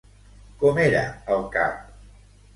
[0.63, 1.03] Com era
[1.37, 1.87] el cap?